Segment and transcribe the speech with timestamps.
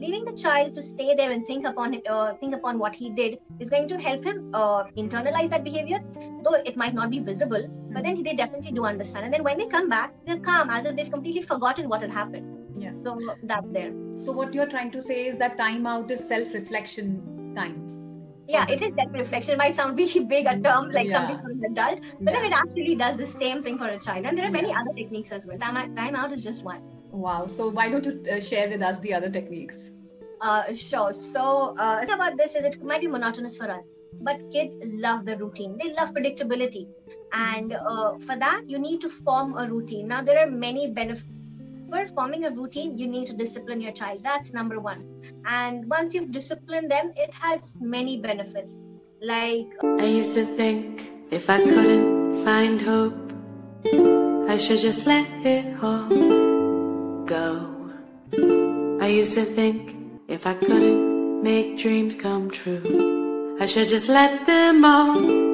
[0.00, 3.10] leaving the child to stay there and think upon it, uh, think upon what he
[3.10, 6.00] did is going to help him uh, internalize that behavior,
[6.44, 7.68] though it might not be visible.
[7.92, 10.86] But then they definitely do understand, and then when they come back, they're calm as
[10.86, 12.56] if they've completely forgotten what had happened.
[12.78, 12.94] Yeah.
[12.94, 13.92] So that's there.
[14.16, 17.86] So what you're trying to say is that time out is self-reflection time.
[18.48, 19.54] Yeah, it is self-reflection.
[19.54, 21.18] It might sound really big a term like Yeah.
[21.18, 24.24] something for an adult, but then it actually does the same thing for a child.
[24.26, 24.80] And there are many Yeah.
[24.80, 25.58] other techniques as well.
[25.58, 26.80] Time, time out is just one.
[27.20, 27.46] Wow.
[27.46, 29.90] So why don't you uh, share with us the other techniques?
[30.40, 31.14] Uh, sure.
[31.20, 33.86] So, uh, about this is it might be monotonous for us,
[34.22, 35.76] but kids love the routine.
[35.76, 36.88] They love predictability,
[37.32, 40.08] and uh, for that you need to form a routine.
[40.08, 41.26] Now there are many benefits.
[41.90, 44.20] For forming a routine, you need to discipline your child.
[44.22, 45.04] That's number one.
[45.44, 48.76] And once you've disciplined them, it has many benefits.
[49.20, 53.34] Like I used to think if I couldn't find hope,
[54.48, 56.49] I should just let it all
[57.30, 57.92] go.
[59.00, 59.94] I used to think
[60.26, 65.49] if I couldn't make dreams come true, I should just let them all.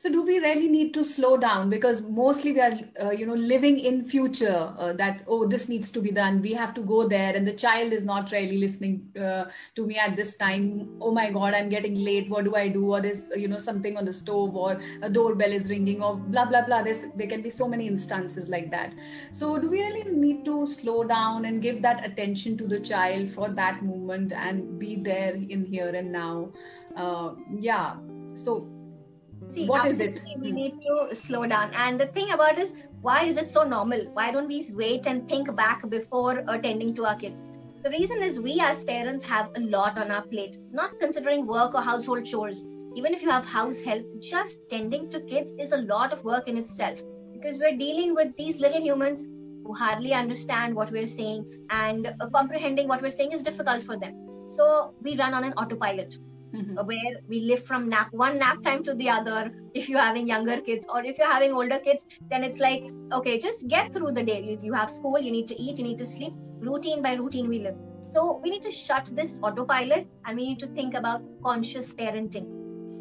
[0.00, 3.34] So do we really need to slow down because mostly we are, uh, you know,
[3.34, 6.40] living in future uh, that oh this needs to be done.
[6.40, 9.98] We have to go there, and the child is not really listening uh, to me
[9.98, 10.96] at this time.
[11.02, 12.30] Oh my God, I'm getting late.
[12.30, 12.94] What do I do?
[12.94, 16.46] Or there's you know something on the stove, or a doorbell is ringing, or blah
[16.46, 16.82] blah blah.
[16.82, 18.94] There's there can be so many instances like that.
[19.32, 23.30] So do we really need to slow down and give that attention to the child
[23.30, 26.52] for that moment and be there in here and now?
[26.96, 27.34] Uh,
[27.70, 27.96] yeah.
[28.34, 28.79] So
[29.48, 30.22] See, What is it?
[30.38, 31.72] We need to slow down.
[31.74, 34.06] And the thing about is, why is it so normal?
[34.12, 37.42] Why don't we wait and think back before attending to our kids?
[37.82, 41.74] The reason is we as parents have a lot on our plate, not considering work
[41.74, 42.62] or household chores.
[42.94, 46.46] Even if you have house help, just tending to kids is a lot of work
[46.46, 47.02] in itself
[47.32, 49.24] because we're dealing with these little humans
[49.64, 53.96] who hardly understand what we're saying and uh, comprehending what we're saying is difficult for
[53.96, 54.14] them.
[54.46, 56.18] So we run on an autopilot
[56.54, 56.84] Mhm.
[56.86, 60.60] where we live from nap one nap time to the other if you're having younger
[60.68, 62.82] kids or if you're having older kids then it's like
[63.18, 64.42] okay just get through the day.
[64.42, 66.32] You, you have school you need to eat you need to sleep.
[66.60, 67.76] Routine by routine we live.
[68.06, 72.46] So we need to shut this autopilot and we need to think about conscious parenting.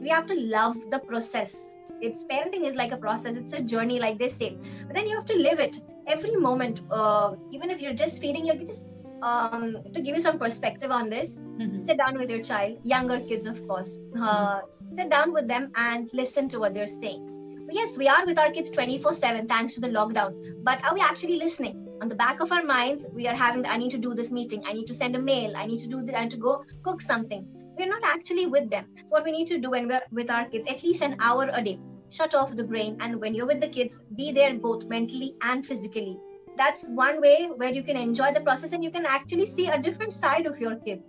[0.02, 1.78] We have to love the process.
[2.02, 3.36] It's parenting is like a process.
[3.36, 4.58] It's a journey like they say.
[4.88, 6.82] But then you have to live it every moment.
[6.90, 8.86] Uh, even if you're just feeding your just
[9.22, 11.80] um, to give you some perspective on this Mhm.
[11.80, 14.00] sit down with your child, younger kids, of course.
[14.20, 14.62] Uh,
[14.96, 17.26] sit down with them and listen to what they're saying.
[17.72, 21.02] Yes, we are with our kids 24 7 thanks to the lockdown, but are we
[21.02, 21.76] actually listening?
[22.02, 24.64] On the back of our minds, we are having, I need to do this meeting,
[24.66, 26.64] I need to send a mail, I need to do this, I need to go
[26.84, 27.46] cook something.
[27.78, 28.86] We're not actually with them.
[29.06, 31.50] So, what we need to do when we're with our kids, at least an hour
[31.54, 31.80] a day,
[32.10, 32.98] shut off the brain.
[33.00, 36.20] And when you're with the kids, be there both mentally and physically.
[36.60, 39.82] That's one way where you can enjoy the process and you can actually see a
[39.82, 41.02] different side of your kid.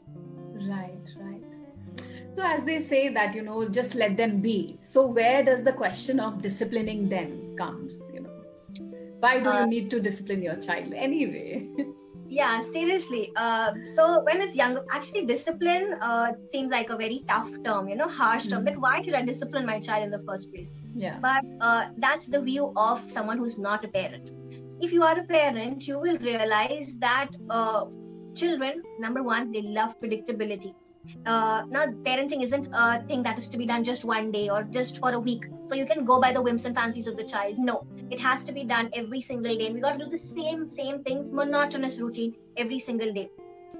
[0.55, 1.43] Right, right.
[2.33, 4.79] So, as they say that, you know, just let them be.
[4.81, 7.91] So, where does the question of disciplining them come?
[8.15, 8.37] You know,
[9.19, 11.67] why do Uh, you need to discipline your child anyway?
[12.33, 13.33] Yeah, seriously.
[13.35, 17.97] Uh, so when it's younger, actually, discipline uh, seems like a very tough term, you
[17.97, 18.63] know, harsh term.
[18.63, 18.67] Mhm.
[18.67, 20.71] That why should I discipline my child in the first place?
[20.95, 21.17] yeah.
[21.25, 24.31] But uh, that's the view of someone who's not a parent.
[24.83, 27.85] If you are a parent, you will realize that uh,
[28.35, 30.75] children, number one, they love predictability.
[31.27, 34.63] Uh, now, parenting isn't a thing that is to be done just one day or
[34.63, 35.45] just for a week.
[35.67, 37.59] So you can go by the whims and fancies of the child.
[37.59, 39.67] No, it has to be done every single day.
[39.67, 43.29] And we got to do the same, same things, monotonous routine every single day.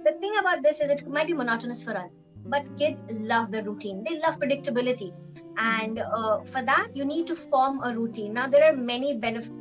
[0.05, 3.63] The thing about this is it might be monotonous for us, but kids love the
[3.63, 4.05] routine.
[4.07, 5.13] They love predictability.
[5.57, 8.35] And uh, for that, you need to form a routine.
[8.35, 9.55] Now, there are many benefits.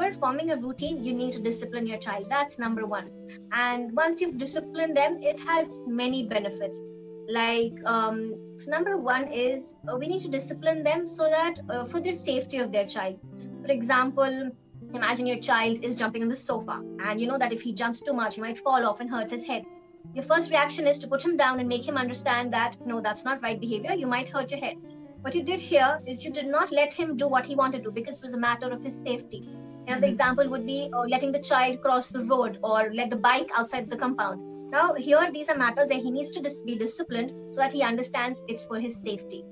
[0.00, 2.28] For forming a routine, you need to discipline your child.
[2.30, 3.10] That's number one.
[3.52, 6.80] And once you've disciplined them, it has many benefits.
[7.28, 8.34] Like, um,
[8.66, 12.56] number one is uh, we need to discipline them so that uh, for the safety
[12.56, 13.20] of their child.
[13.60, 14.50] For example,
[14.94, 18.00] imagine your child is jumping on the sofa, and you know that if he jumps
[18.00, 19.66] too much, he might fall off and hurt his head.
[20.14, 23.26] Your first reaction is to put him down and make him understand that no, that's
[23.26, 23.92] not right behavior.
[23.92, 24.78] You might hurt your head.
[25.20, 27.90] What you did here is you did not let him do what he wanted to
[27.90, 29.46] because it was a matter of his safety.
[29.90, 33.50] Another example would be uh, letting the child cross the road or let the bike
[33.56, 34.40] outside the compound.
[34.70, 37.82] Now, here, these are matters that he needs to dis- be disciplined so that he
[37.82, 39.44] understands it's for his safety.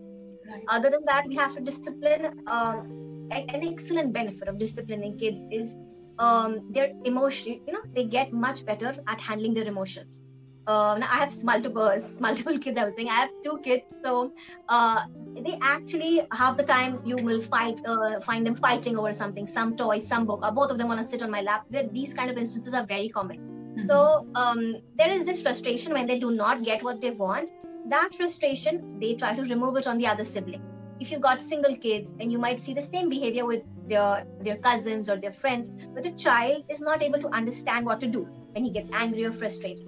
[0.49, 0.63] Right.
[0.69, 2.45] Other than that, we have to discipline.
[2.47, 5.75] Um, a- an excellent benefit of disciplining kids is
[6.19, 7.61] um, their emotion.
[7.67, 10.23] You know, they get much better at handling their emotions.
[10.69, 12.77] Uh, I have multiple multiple kids.
[12.77, 14.33] I was saying I have two kids, so
[14.69, 15.01] uh,
[15.45, 19.77] they actually half the time you will fight, uh, find them fighting over something, some
[19.77, 21.65] toy, some book, or both of them want to sit on my lap.
[21.71, 23.39] These kind of instances are very common.
[23.39, 23.83] Mm-hmm.
[23.87, 27.49] So um, there is this frustration when they do not get what they want.
[27.89, 30.63] That frustration, they try to remove it on the other sibling.
[31.01, 34.59] If you got single kids, and you might see the same behavior with their their
[34.59, 38.29] cousins or their friends, but the child is not able to understand what to do
[38.53, 39.88] when he gets angry or frustrated.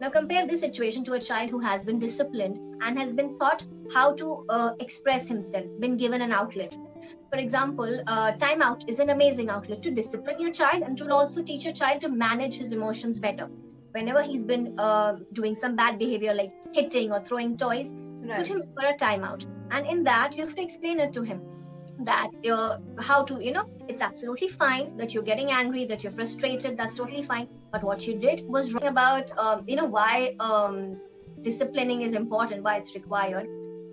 [0.00, 3.64] Now compare this situation to a child who has been disciplined and has been taught
[3.92, 6.76] how to uh, express himself, been given an outlet.
[7.30, 11.42] For example, uh, timeout is an amazing outlet to discipline your child and to also
[11.42, 13.48] teach your child to manage his emotions better.
[13.92, 18.38] Whenever he's been uh, doing some bad behavior like hitting or throwing toys, right.
[18.38, 19.46] put him for a timeout.
[19.70, 21.40] And in that, you have to explain it to him
[22.04, 26.12] that uh, how to you know it's absolutely fine that you're getting angry that you're
[26.12, 30.34] frustrated that's totally fine but what you did was wrong about um, you know why
[30.40, 31.00] um,
[31.42, 33.46] disciplining is important why it's required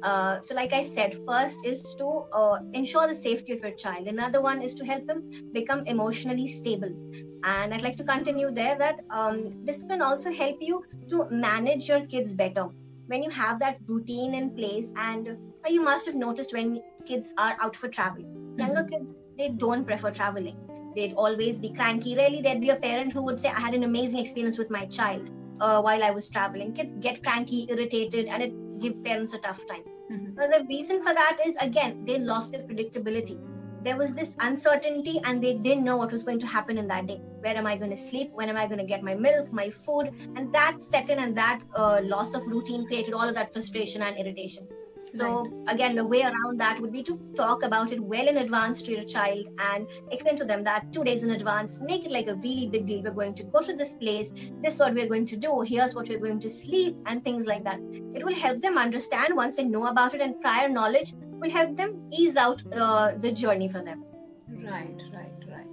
[0.05, 4.07] uh, so, like I said, first is to uh, ensure the safety of your child.
[4.07, 6.91] Another one is to help him become emotionally stable.
[7.43, 12.05] And I'd like to continue there that um, discipline also help you to manage your
[12.05, 12.67] kids better.
[13.07, 17.55] When you have that routine in place, and you must have noticed when kids are
[17.61, 18.59] out for travel, mm-hmm.
[18.59, 19.07] younger kids
[19.37, 20.57] they don't prefer traveling.
[20.95, 22.15] They'd always be cranky.
[22.15, 24.85] Rarely there'd be a parent who would say, "I had an amazing experience with my
[24.85, 25.29] child."
[25.59, 26.73] Uh, while I was traveling.
[26.73, 29.83] Kids get cranky, irritated, and it give parents a tough time.
[30.11, 30.33] Mm-hmm.
[30.35, 33.39] Now, the reason for that is again, they lost their predictability.
[33.81, 37.07] There was this uncertainty, and they didn't know what was going to happen in that
[37.07, 37.21] day.
[37.39, 38.31] Where am I going to sleep?
[38.33, 40.09] When am I going to get my milk, my food?
[40.35, 44.01] And that set in, and that uh, loss of routine created all of that frustration
[44.01, 44.67] and irritation.
[45.15, 45.75] So right.
[45.75, 48.91] again, the way around that would be to talk about it well in advance to
[48.91, 52.35] your child and explain to them that two days in advance, make it like a
[52.35, 53.01] really big deal.
[53.01, 54.31] We're going to go to this place.
[54.61, 55.61] This is what we're going to do.
[55.61, 57.79] Here's what we're going to sleep and things like that.
[58.13, 61.77] It will help them understand once they know about it and prior knowledge will help
[61.77, 64.03] them ease out uh, the journey for them.
[64.49, 65.67] Right, right, right.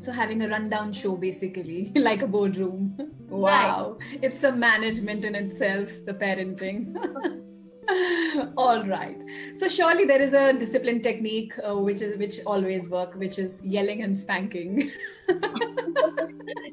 [0.00, 3.12] So having a rundown show basically, like a boardroom.
[3.28, 3.96] wow.
[4.00, 4.18] Right.
[4.22, 7.38] It's a management in itself, the parenting.
[8.56, 9.22] all right.
[9.54, 13.64] So surely there is a discipline technique uh, which is which always work which is
[13.64, 14.90] yelling and spanking.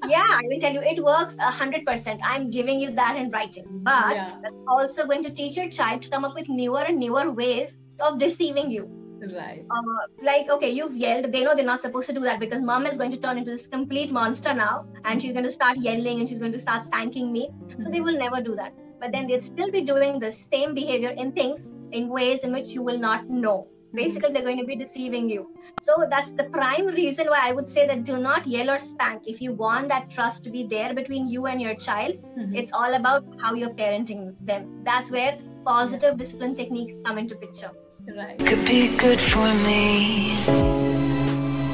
[0.10, 2.22] Yeah i will tell you it works a hundred percent.
[2.24, 3.66] I'm giving you that in writing.
[3.90, 4.38] But yeah.
[4.42, 7.78] that's also going to teach your child to come up with newer and newer ways
[8.00, 8.90] of deceiving you.
[9.22, 9.66] Right.
[9.70, 11.32] Uh, like okay you've yelled.
[11.32, 13.52] They know they're not supposed to do that because mom is going to turn into
[13.52, 16.86] this complete monster now and she's going to start yelling and she's going to start
[16.86, 17.50] spanking me.
[17.82, 21.10] So they will never do that but then they'd still be doing the same behavior
[21.10, 23.68] in things in ways in which you will not know.
[23.94, 25.56] Basically they're going to be deceiving you.
[25.82, 29.24] So that's the prime reason why i would say that do not yell or spank.
[29.26, 32.54] If you want that trust to be there between you and your child mm-hmm.
[32.54, 34.84] it's all about how you're parenting them.
[34.84, 37.72] That's where positive discipline techniques come into picture.
[38.16, 38.38] Right.
[38.40, 40.38] Could be good for me.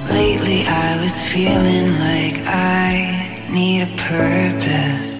[0.09, 5.14] Lately i was feeling like i need a purpose